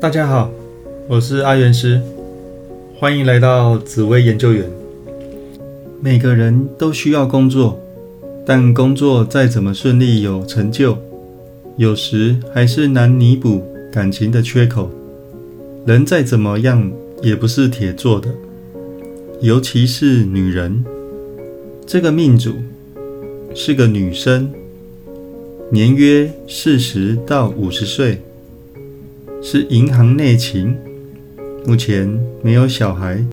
[0.00, 0.50] 大家好，
[1.06, 2.00] 我是阿元师，
[2.98, 4.64] 欢迎来到紫薇研究员。
[6.00, 7.78] 每个人都需要工作，
[8.46, 10.96] 但工作再怎么顺利有成就，
[11.76, 13.62] 有时还是难弥补
[13.92, 14.90] 感情的缺口。
[15.84, 16.90] 人再怎么样
[17.22, 18.28] 也不是铁做的，
[19.40, 20.84] 尤其是女人。
[21.86, 22.54] 这个命主
[23.54, 24.50] 是个女生，
[25.70, 28.22] 年约四十到五十岁。
[29.42, 30.76] 是银行内勤，
[31.64, 33.24] 目前没有小孩。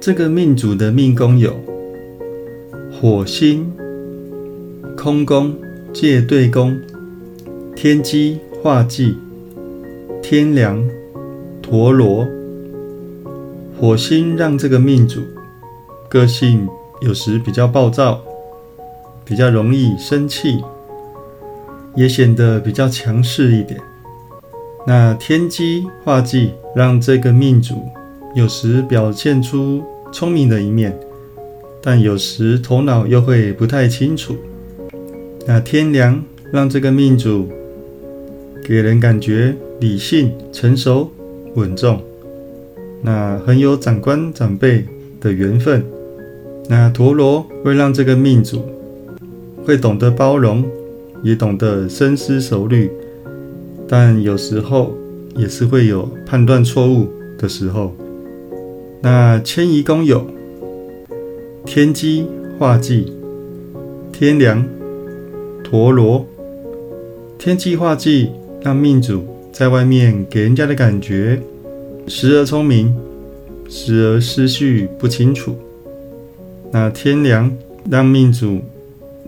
[0.00, 1.54] 这个命主的命宫有
[2.90, 3.70] 火星、
[4.96, 5.54] 空宫、
[5.92, 6.80] 借对宫、
[7.74, 9.18] 天机、化忌、
[10.22, 10.82] 天梁、
[11.60, 12.26] 陀罗。
[13.78, 15.20] 火星让这个命主
[16.08, 16.66] 个性
[17.02, 18.22] 有时比较暴躁，
[19.26, 20.64] 比较容易生气，
[21.94, 23.78] 也显得比较强势一点。
[24.88, 27.74] 那天机化忌让这个命主
[28.36, 30.96] 有时表现出聪明的一面，
[31.82, 34.36] 但有时头脑又会不太清楚。
[35.44, 37.48] 那天梁让这个命主
[38.64, 41.10] 给人感觉理性、成熟、
[41.56, 42.00] 稳重，
[43.02, 44.84] 那很有长官长辈
[45.20, 45.84] 的缘分。
[46.68, 48.64] 那陀螺会让这个命主
[49.64, 50.64] 会懂得包容，
[51.24, 52.88] 也懂得深思熟虑。
[53.88, 54.94] 但有时候
[55.34, 57.94] 也是会有判断错误的时候。
[59.02, 60.26] 那迁移宫有
[61.64, 62.26] 天机
[62.58, 63.12] 化忌、
[64.12, 64.66] 天梁、
[65.62, 66.26] 陀罗。
[67.38, 68.30] 天机化忌
[68.62, 71.40] 让命主在外面给人家的感觉
[72.08, 72.92] 时而聪明，
[73.68, 75.56] 时而思绪不清楚。
[76.72, 77.52] 那天梁
[77.88, 78.60] 让命主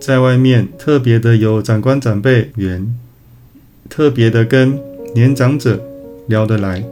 [0.00, 2.94] 在外面特别的有长官长辈缘。
[3.94, 4.80] 特别的跟
[5.14, 5.78] 年长者
[6.28, 6.82] 聊得来，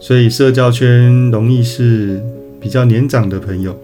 [0.00, 2.20] 所以社交圈容易是
[2.58, 3.78] 比较年长的朋友。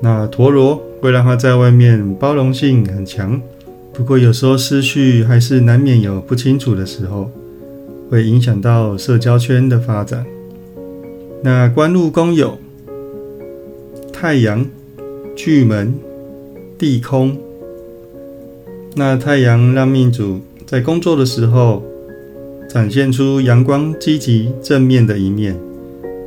[0.00, 3.42] 那陀螺会让他在外面包容性很强，
[3.92, 7.28] 不过有时候思绪还是难免有不清楚的时候，
[8.08, 10.24] 会影响到社交圈的发展。
[11.42, 12.56] 那官禄宫有
[14.12, 14.64] 太阳、
[15.34, 15.92] 巨门、
[16.78, 17.36] 地空，
[18.94, 20.40] 那太阳让命主。
[20.72, 21.82] 在工作的时候，
[22.66, 25.54] 展现出阳光、积极、正面的一面，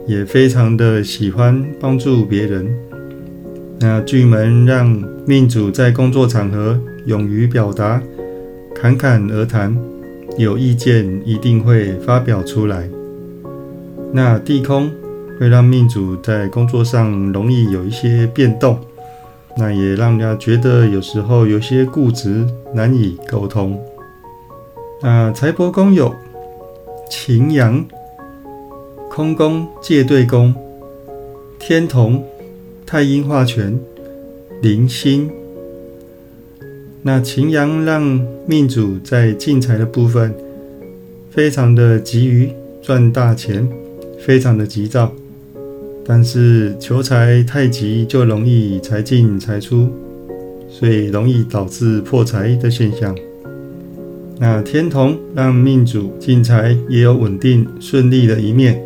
[0.06, 2.64] 也非常的喜欢帮助别人。
[3.80, 8.00] 那巨门让命主在工作场合勇于表达，
[8.76, 9.76] 侃侃而谈，
[10.38, 12.88] 有意见一定会发表出来。
[14.14, 14.92] 那地空
[15.40, 18.78] 会让命主在工作上容易有一些变动，
[19.58, 22.46] 那也让人家觉得有时候有些固执，
[22.76, 23.76] 难以沟通。
[25.02, 26.16] 那财帛宫有
[27.10, 27.86] 擎羊、
[29.10, 30.56] 空宫、借对宫、
[31.60, 32.24] 天同、
[32.86, 33.78] 太阴化权、
[34.62, 35.30] 零星。
[37.02, 40.34] 那擎羊让命主在进财的部分
[41.30, 42.50] 非常的急于
[42.82, 43.68] 赚大钱，
[44.20, 45.12] 非常的急躁，
[46.04, 49.90] 但是求财太急就容易财进财出，
[50.70, 53.16] 所以容易导致破财的现象。
[54.38, 58.82] 那天同让命主进财也有稳定顺利的一面。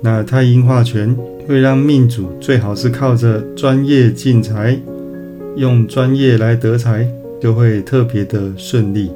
[0.00, 1.14] 那太阴化权
[1.46, 4.78] 会让命主最好是靠着专业进财，
[5.56, 7.06] 用专业来得财，
[7.40, 9.10] 就会特别的顺利。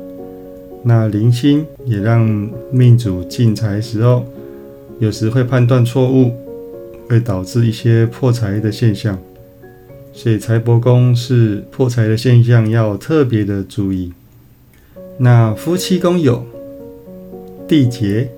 [0.84, 2.28] 那零星也让
[2.70, 4.24] 命主进财时候，
[4.98, 6.32] 有时会判断错误，
[7.08, 9.18] 会导致一些破财的现象。
[10.12, 14.12] 所以财帛宫是破财的现象，要特别的注意。
[15.18, 16.44] 那夫妻宫有
[17.66, 18.28] 地劫、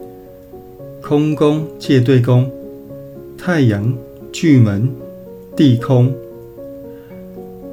[1.02, 2.48] 空宫、借对宫、
[3.36, 3.96] 太阳、
[4.32, 4.88] 巨门、
[5.56, 6.14] 地空。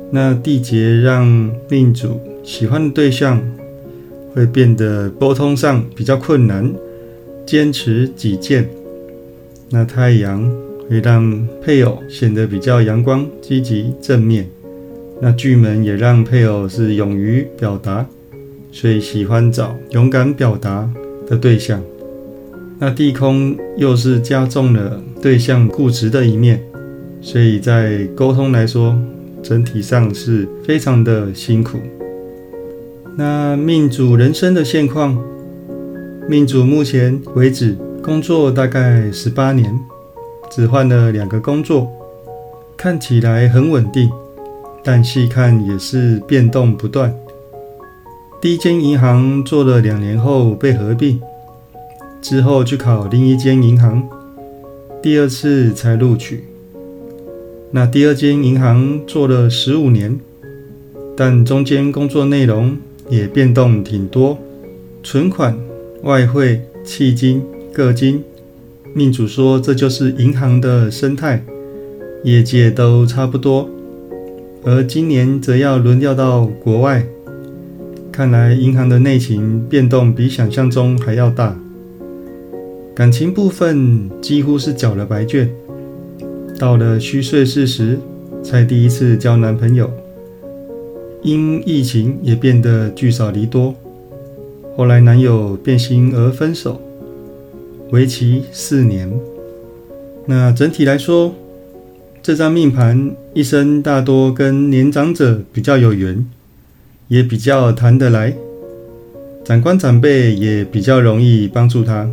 [0.09, 3.41] 那地劫让命主喜欢的对象
[4.33, 6.73] 会变得沟通上比较困难，
[7.45, 8.67] 坚持己见。
[9.69, 10.49] 那太阳
[10.89, 14.47] 会让配偶显得比较阳光、积极、正面。
[15.21, 18.05] 那巨门也让配偶是勇于表达。
[18.75, 20.87] 所以喜欢找勇敢表达
[21.25, 21.81] 的对象，
[22.77, 26.61] 那地空又是加重了对象固执的一面，
[27.21, 28.93] 所以在沟通来说，
[29.41, 31.79] 整体上是非常的辛苦。
[33.15, 35.17] 那命主人生的现况，
[36.27, 39.73] 命主目前为止工作大概十八年，
[40.51, 41.89] 只换了两个工作，
[42.75, 44.09] 看起来很稳定，
[44.83, 47.15] 但细看也是变动不断。
[48.45, 51.19] 第一间银行做了两年后被合并，
[52.21, 54.07] 之后去考另一间银行，
[55.01, 56.43] 第二次才录取。
[57.71, 60.19] 那第二间银行做了十五年，
[61.17, 62.77] 但中间工作内容
[63.09, 64.37] 也变动挺多，
[65.01, 65.57] 存款、
[66.03, 67.41] 外汇、迄金、
[67.73, 68.23] 个金，
[68.93, 71.43] 命主说这就是银行的生态，
[72.23, 73.67] 业界都差不多。
[74.63, 77.03] 而今年则要轮调到国外，
[78.15, 81.53] 看来银行的内情变动比想象中还要大。
[82.95, 85.49] 感情部分几乎是缴了白卷，
[86.57, 87.99] 到了虚岁四十
[88.41, 89.91] 才第一次交男朋友，
[91.23, 93.75] 因疫情也变得聚少离多。
[94.77, 96.79] 后来男友变心而分手，
[97.91, 99.11] 为期四年。
[100.25, 101.35] 那整体来说，
[102.23, 106.25] 这张命盘一生大多跟年长者比较有缘，
[107.07, 108.33] 也比较谈得来，
[109.43, 112.09] 长官长辈也比较容易帮助他。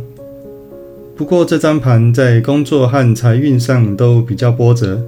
[1.15, 5.01] 不过这张盘在工作和财运上都比较波折，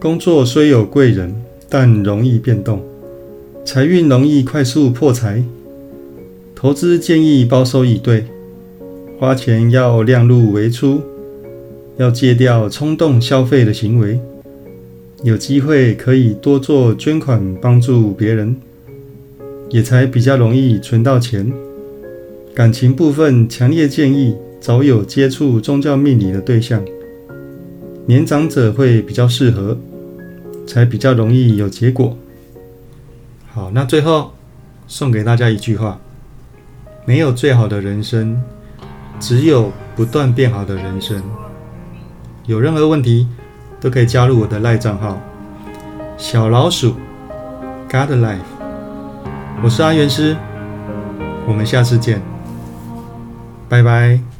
[0.00, 1.34] 工作虽有贵人，
[1.68, 2.78] 但容易变动；
[3.64, 5.44] 财运容易快速破财。
[6.54, 8.24] 投资建议保守以对，
[9.18, 11.00] 花钱要量入为出。
[11.98, 14.18] 要戒掉冲动消费的行为，
[15.22, 18.56] 有机会可以多做捐款，帮助别人，
[19.72, 21.50] 也才比较容易存到钱。
[22.54, 26.84] 感情部分，强烈建议早有接触宗教命理的对象，
[28.04, 29.78] 年长者会比较适合，
[30.66, 32.14] 才比较容易有结果。
[33.50, 34.32] 好，那最后
[34.86, 35.98] 送给大家一句话：
[37.06, 38.38] 没有最好的人生，
[39.18, 41.22] 只有不断变好的人生。
[42.44, 43.26] 有任何问题，
[43.80, 45.18] 都可以加入我的赖账号
[46.18, 46.92] 小老鼠
[47.88, 48.51] God Life。
[49.64, 50.36] 我是阿元师，
[51.46, 52.20] 我们下次见，
[53.68, 54.31] 拜拜。